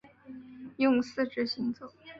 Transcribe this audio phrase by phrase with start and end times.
[0.77, 1.93] 用四肢行走。